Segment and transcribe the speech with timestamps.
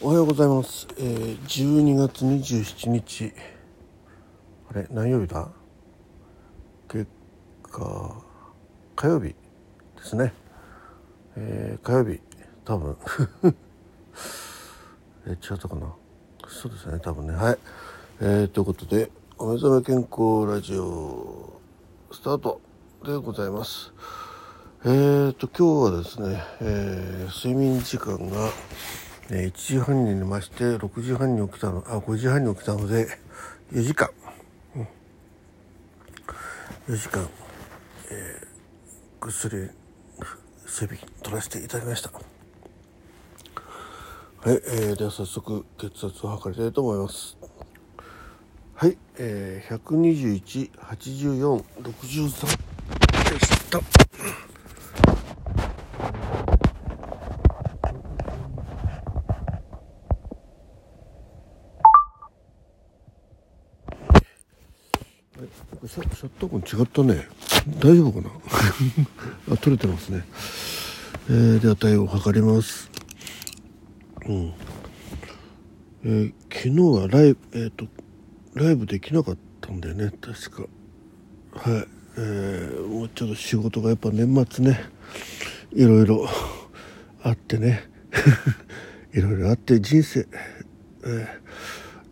[0.00, 3.32] おはようございます、えー、12月27日。
[4.70, 5.48] あれ何曜日だ？
[6.88, 7.08] 結
[7.64, 8.22] 果
[8.94, 9.34] 火曜日で
[10.04, 10.32] すね、
[11.34, 12.20] えー、火曜日。
[12.64, 12.96] 多分。
[15.26, 15.92] えー、違ったかな？
[16.46, 17.00] そうですね。
[17.00, 17.34] 多分ね。
[17.34, 17.58] はい。
[18.20, 21.60] えー、ということで「お目覚め健康ラジオ」
[22.14, 22.60] スタート
[23.04, 23.92] でございます。
[24.84, 28.48] えーと今日はですね、えー、睡眠時間が
[29.28, 33.08] 1時半に寝まして6時半に起きたのあ5時半に起きたので
[33.72, 34.08] 4時間、
[34.74, 34.88] うん、
[36.94, 37.28] 4時間、
[38.10, 38.46] えー、
[39.20, 39.68] ぐっすり
[40.66, 42.10] 睡眠取らせていただきました。
[42.10, 42.20] は
[44.52, 47.36] い、えー、では早速血圧を測りたいと思います。
[48.76, 52.68] はい、えー、1218463
[53.32, 53.80] でした
[65.88, 67.26] シャシャッター音違ったね。
[67.80, 68.30] 大丈夫かな？
[69.54, 70.22] あ取れてますね、
[71.30, 72.90] えー、では体を測ります。
[74.26, 74.52] うん。
[76.04, 77.86] えー、昨日はライブえっ、ー、と
[78.52, 80.12] ライブできなかったんだよね。
[80.20, 80.62] 確か。
[81.52, 81.88] はい。
[82.18, 84.80] えー、もうちょっと仕事がやっぱ年末ね。
[85.72, 86.28] いろいろ
[87.22, 87.88] あってね。
[89.14, 90.28] いろいろあって人生、
[91.04, 91.26] えー、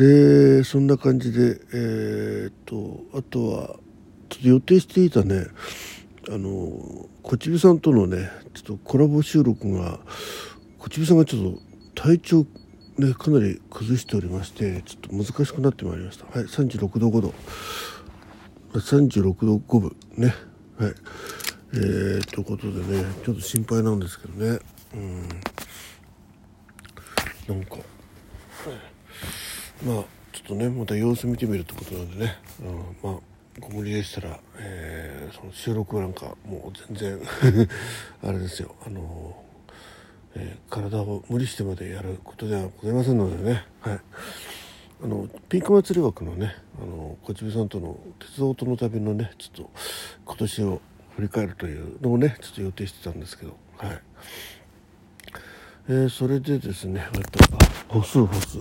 [0.00, 3.76] でそんな感じでえー、っとあとは
[4.30, 5.44] ちょっと予定していたね
[6.30, 9.98] あのこちびさんとのねちょっとコラボ収録が
[10.78, 12.46] こちびさんがちょっと体調
[12.96, 16.24] ねかなり崩しておりましてちょっと難しくなってまいりました。
[16.24, 17.34] はい36度5度
[18.72, 20.34] 36度5分ね。
[20.78, 20.94] はい。
[21.74, 24.60] えー、ということでねちょっと心配なんですけどね。
[24.94, 25.28] うん。
[27.54, 27.76] なんか
[29.84, 32.36] まあちょっとねまた様子見てみるってことなんでね、
[33.02, 33.20] うん、まあ
[33.58, 37.68] ご無理でしたら、えー、その収録なんかもう全然
[38.22, 38.74] あれですよ。
[38.86, 39.44] あの
[40.36, 44.00] えー、体を無理してまでやることではございませんのでね、はい、
[45.02, 49.70] あのピンク祭り枠のねあの小ちびさんとの鉄道との旅のねちょっと
[50.24, 50.80] 今年を
[51.16, 53.56] 振り返るというのをねちょっと予定してたんですけど。
[53.78, 54.00] はい、
[55.88, 58.58] えー、それでですねまた歩数歩数。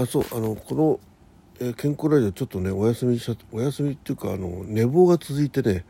[0.00, 1.00] あそうあのこの、
[1.60, 5.84] えー、健康ラジオちょっとねお休みしお休みっていうかあの寝坊が続いてね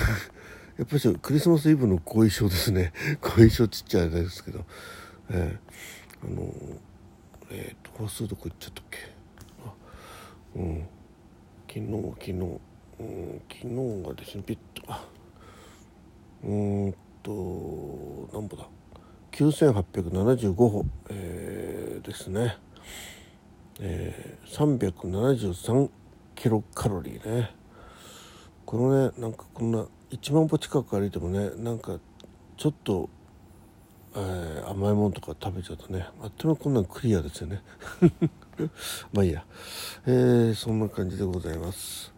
[0.78, 2.92] やっぱりクリスマスイブの後遺症ですね。
[3.20, 4.64] 後遺症ちっちゃいですけど、
[5.28, 6.54] えー、あの
[7.50, 8.98] えっ、ー、と歩数どこ行っちゃったっけ？
[9.66, 9.74] あ
[10.56, 10.88] うん。
[11.68, 15.06] 昨日昨日、うん、昨日がですねピッとあ
[16.44, 16.54] う
[16.88, 18.66] んと何歩だ。
[19.32, 22.56] 9875歩、えー、ですね、
[23.80, 25.90] えー、373
[26.34, 27.54] キロカロリーね。
[28.64, 31.98] このねなんかこんな1万歩近く歩いてもねなんか
[32.56, 33.08] ちょっと、
[34.14, 37.62] えー、甘いものとか食べちゃうとねあっという間こんなんクリアですよね。
[39.12, 39.44] まあいいや、
[40.06, 42.12] えー、そんな感じでございます。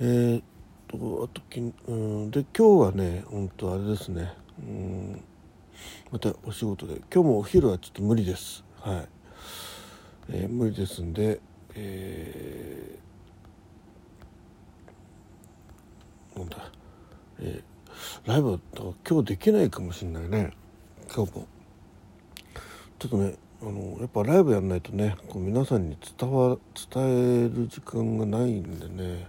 [0.00, 0.42] えー、
[0.88, 4.32] とあとき、ん、で今日はね本当あれですね。
[4.58, 5.22] うん
[6.10, 6.96] またお仕事で。
[7.12, 8.64] 今日もお昼はちょっと無理です。
[8.80, 9.08] はい、
[10.30, 11.40] えー、無理ですんで
[11.74, 13.02] えー
[16.38, 16.56] なんだ、
[17.40, 20.52] えー、ライブ今日できないかもしれないね
[21.14, 21.46] 今日も。
[22.98, 26.56] ちょっとねあのやっぱライブやんないとねこう皆さんに伝わ
[26.90, 29.26] 伝える時間がないんでね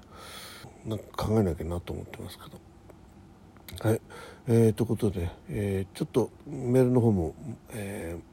[0.86, 3.90] なんか考えなきゃなと思ってますけど。
[3.90, 4.02] はい。
[4.48, 7.34] えー、ということで、えー、ちょっとメールの方も、
[7.72, 8.33] えー、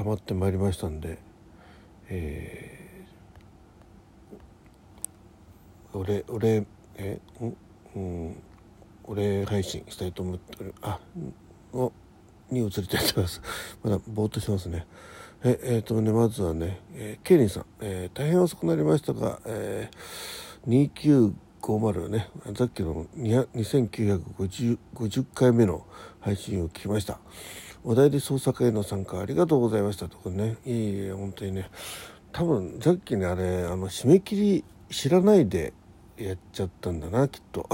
[0.00, 1.18] 溜まってまいりましたんで
[2.08, 6.64] えー、俺俺
[6.96, 7.54] えー、
[7.96, 8.42] うん。
[9.04, 10.74] お礼配信したいと思っておる。
[10.82, 10.98] あ
[11.72, 11.92] を
[12.50, 13.42] に移りたいと思います。
[13.84, 14.86] まだぼーっとしてますね。
[15.44, 20.90] ええー、とねまずはね、えー、ケイリンさん、えー、大変遅くなりましたが、えー、
[21.62, 25.86] 2950ねさっきの2950回目の
[26.20, 27.20] 配信を聞きました。
[27.84, 30.56] お題で捜索への参加ありがとうございましたとかね。
[30.66, 31.70] いいえ本当にね。
[32.32, 35.72] 多分さっきねあれあの締め切り知らないで
[36.16, 37.68] やっちゃったんだなきっと。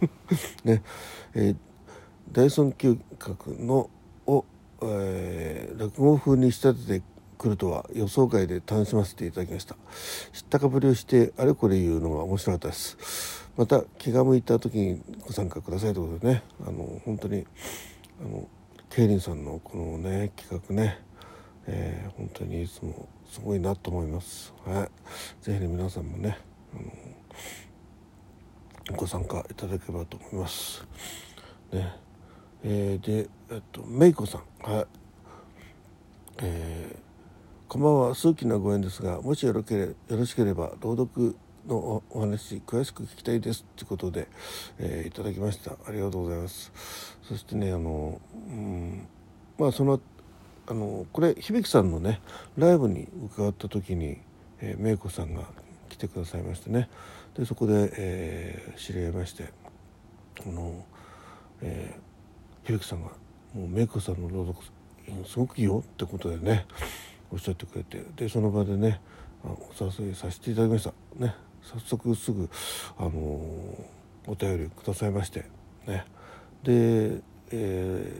[0.64, 0.82] ね。
[1.34, 1.56] えー、
[2.32, 3.90] 第3嗅覚の
[4.26, 4.44] を、
[4.82, 7.04] えー、落語風に仕立てて
[7.36, 9.76] くるとは予想外で楽しませていただきました。
[10.32, 13.50] 知ったかぶりをしてあれこれ言うのが面白かったです。
[13.58, 16.42] また気が向いた時にご参加くださいということでね。
[16.66, 17.46] あの本当に
[18.24, 18.48] あの
[18.94, 21.00] ケイリンさんのこのね企画ね、
[21.66, 24.52] えー、本当にいつもすごいなと思います。
[24.66, 24.90] はい、
[25.42, 26.36] ぜひね皆さんもね、
[26.74, 26.76] あ
[28.92, 30.86] のご参加いただければと思います。
[31.72, 31.90] ね、
[32.62, 34.86] えー、で、えっとメイコさん、はい、
[36.42, 36.98] えー、
[37.72, 38.14] こんばんは。
[38.14, 41.34] 数奇なご縁ですが、もしよろけれよろしければ朗読
[41.66, 44.28] のお話詳しく聞きたいですということで、
[44.78, 45.72] えー、いただきました。
[45.86, 46.72] ありがとうございます。
[47.22, 49.06] そしてねあのうん
[49.58, 50.00] まあその
[50.66, 52.20] あのこれ響さんのね
[52.56, 54.18] ライブに伺った時に、
[54.60, 55.42] えー、メイコさんが
[55.88, 56.88] 来てくださいましてね。
[57.34, 59.52] でそこで、えー、知り合いまして
[60.46, 60.84] あの、
[61.62, 63.08] えー、響さんが
[63.54, 64.66] もうメイコさんの朗読
[65.26, 66.66] すごくいいよってことでね
[67.30, 69.00] おっしゃってくれてでその場でね
[69.44, 70.92] お誘いさせていただきました。
[71.16, 71.34] ね。
[71.62, 72.48] 早速すぐ、
[72.98, 75.44] あのー、お便りくださいまして
[75.86, 76.04] ね。
[76.62, 77.20] で、
[77.50, 78.12] え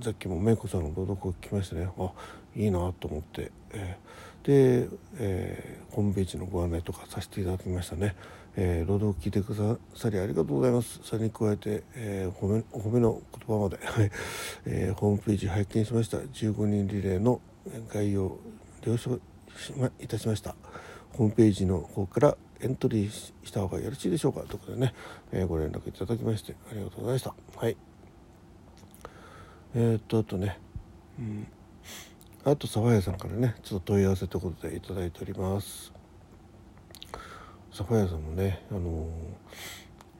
[0.00, 1.88] ー、さっきもめいこさんの朗読を聞きましてね。
[1.98, 2.12] あ
[2.56, 8.16] いいなと思って、えー、で、えー、ホームページのご案内とかさせていただきましたね、
[8.56, 11.00] えー、朗読を聞いてくださりありがとうございます。
[11.02, 13.78] それに加えて、えー、褒めお褒めの言葉まで、
[14.64, 16.18] えー、ホームページ拝見しました。
[16.18, 17.40] 15人リレーの
[17.92, 18.38] 概要
[18.82, 19.20] 了承
[20.00, 20.56] いたしました。
[21.12, 24.40] ホームページの方からエントリーした方がよろしいでしょうか？
[24.40, 24.94] ということでね、
[25.32, 27.34] えー、ご連絡いただきましてありがとうございました。
[27.58, 27.76] はい。
[29.74, 30.58] えー、っとあとね
[31.18, 31.46] うん。
[32.44, 35.92] あとサファイアさんからねちょっと問い合わせということでいただいております。
[37.72, 39.06] サファイアさんもねあのー、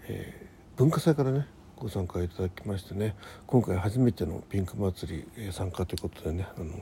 [0.08, 1.46] えー、文化祭からね
[1.76, 3.14] ご参加いただきましてね
[3.46, 6.72] 今回初めてのピンク祭り、え参加ということでねあの、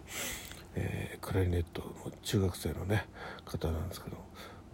[0.77, 3.07] えー、クラリネットの中学生のね
[3.45, 4.17] 方なんですけど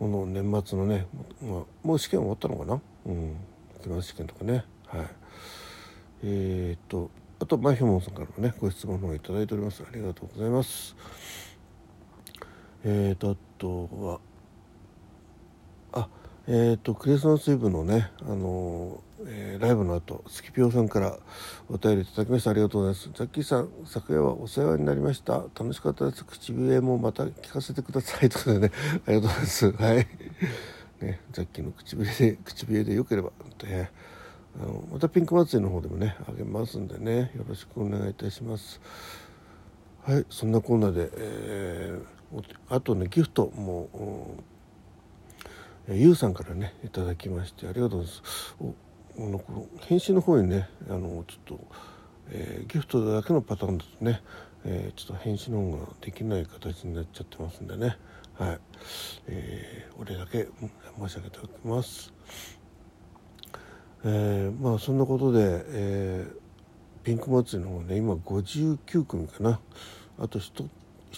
[0.00, 1.06] この年末のね、
[1.42, 2.80] まあ、もう試験終わったのかな？
[3.04, 3.36] うん。
[3.82, 4.64] 期末試験とかね。
[4.86, 5.06] はい。
[6.24, 9.82] えー、っとあとマヒョモンさんからもねご質問をいただいております。
[9.86, 10.96] ありがとうございます。
[12.82, 14.20] えー、っとあとは
[16.52, 21.16] えー、とクリスマスイブのねあのえー、ライブの後スキピオさんから
[21.68, 22.50] お便りいただきました。
[22.50, 23.10] ありがとうございます。
[23.14, 25.44] ザッキーさん昨夜はお世話になりました。
[25.54, 26.24] 楽しかったです。
[26.24, 28.72] 口笛もまた聞かせてくださいということでね。
[29.06, 29.70] ありがとうございます。
[29.70, 29.94] はい。
[31.00, 33.30] ねザッキーの口笛で口笛でよければ
[33.62, 33.92] ね
[34.60, 37.30] あのまたピンク祭りの方でもねあげますんでね。
[37.36, 38.80] よろしくお願いいたします。
[40.02, 44.42] はいそんなコーナーで、えー、あとねギフトも
[45.92, 48.54] ゆうさんからねいただきましてありがとうございます。
[49.18, 51.60] あのこの返信の方にねあのちょっと、
[52.30, 54.22] えー、ギフトだけのパターンだとね、
[54.64, 57.96] えー、ちょっと返信の方ができない形になっちゃってますんでね。
[58.34, 58.60] はい、
[59.26, 60.48] えー、お礼だけ
[60.98, 62.12] 申し上げておきます。
[64.04, 69.60] えー、まあそんなことで、えー、ピンク祭りの方ね今59組かな。
[70.18, 70.68] あと 1,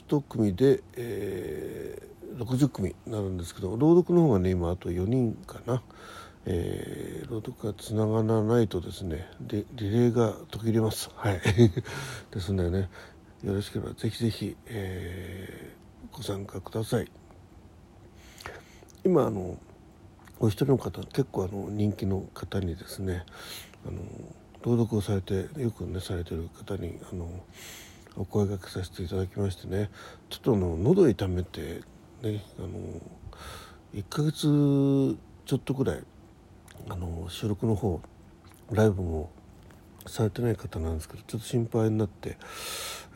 [0.08, 5.82] 1組で、えー、60組になるんですけど朗読の方がね今あと4人かな。
[6.44, 11.11] えー、朗読がつながらないとですねでリレーが途切れます。
[11.14, 11.40] はい。
[12.32, 12.90] ですのでね
[13.44, 17.11] よろしければぜひぜひ、えー、ご参加ください。
[19.05, 19.58] 今あの
[20.40, 23.25] お一人の方結構あの人気の方にですね
[23.87, 24.00] あの
[24.62, 27.29] 朗読をされてよくねされてる方にあの
[28.17, 29.91] お声がけさせていただきましてね
[30.29, 31.82] ちょっとあの喉痛めて
[32.22, 32.69] ねあの
[33.94, 36.02] 1ヶ月ちょっとぐらい
[36.88, 38.00] あの収録の方
[38.70, 39.31] ライブも
[40.06, 42.36] されてない方なんですけどちょっと心配になって、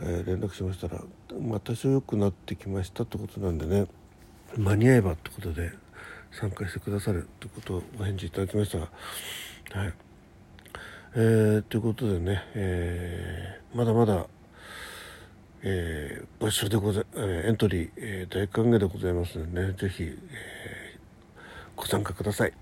[0.00, 1.02] えー、連絡しましたら、
[1.40, 3.86] まあ、多少良くなってきましたってことなんでね
[4.56, 5.72] 間に合えばってことで
[6.30, 8.88] 参加してくださるということをお返事いただきましたが
[9.72, 9.94] はい。
[11.18, 14.26] えー、ということでね、えー、まだまだ、
[15.68, 20.16] えー、募集でござ、えー、エントリー、えー、大歓迎でございますのでね是非、えー、
[21.74, 22.52] ご参加ください。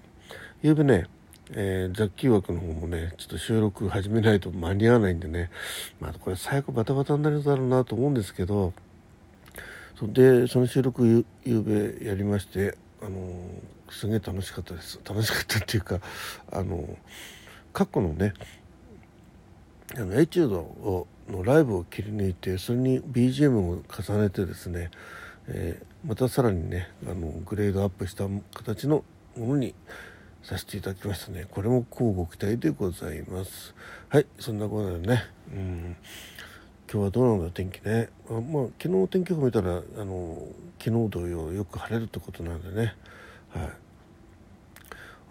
[0.62, 1.06] ゆうべね、
[1.50, 5.50] えー、雑記枠の方もね、ちょっと収録始めないと間に合わないんでね、
[6.00, 8.72] まあこれ最後バタバタになるだろうなと思うんですけど、
[10.00, 14.98] そで、その収録ゆゆうべやりまして、あのー、すげえ楽しかったです。
[15.06, 16.00] 楽しかったっていうか、
[16.50, 16.96] あのー、
[17.74, 18.32] 過去のね、
[19.94, 24.90] あのエチュードをのライブを切り抜いてそれに BGM を重ねてですね、
[25.48, 29.04] えー、またさらにねあのグレードアップした形の
[29.36, 29.74] ものに
[30.42, 31.46] させていただきましたね。
[31.50, 33.74] これも交互期待でございます。
[34.08, 35.96] はいそんなことでねうん。
[36.92, 38.10] 今日はどうなんだ天気ね。
[38.28, 40.46] あまあ昨日天気予報見たらあの
[40.78, 42.94] 昨日同様よく晴れるってことなんでね。
[43.48, 43.68] はい。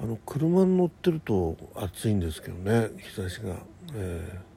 [0.03, 3.55] あの車に乗ってると暑いんですけどね日差しが、
[3.93, 4.52] えー、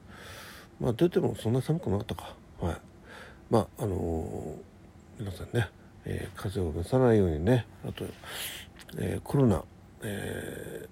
[0.79, 2.35] まあ出てもそんな寒くなかったか。
[2.59, 2.77] はい。
[3.49, 5.69] まああのー、皆さんね、
[6.05, 8.05] えー、風邪を召さないようにねあと、
[8.97, 9.63] えー、コロナ、
[10.03, 10.87] え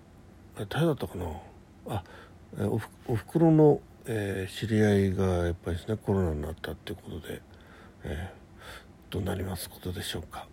[0.55, 1.25] ー、誰だったかな。
[1.87, 2.03] あ
[2.57, 7.41] おふおふくろの、えー、知り合いがやっぱりですねコロナになったっていうことで、
[8.03, 10.47] えー、どうなりますことでしょうか。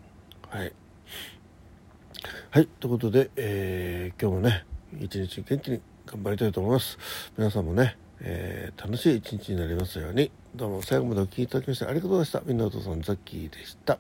[0.51, 0.73] はい。
[2.51, 4.65] はいということで、えー、今日もね
[5.01, 6.99] 一日元気に頑張りたいと思います。
[7.39, 10.31] 皆さんもね、えー、楽しい一日になりますように。
[10.55, 12.43] どうも最後までお聴きいただきましてありがとうございました。
[12.47, 13.99] みんなお父さんザッキーでした。